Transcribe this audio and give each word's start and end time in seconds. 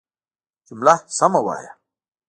جمله 0.67 0.95
سمه 1.17 1.39
وايه! 1.47 1.71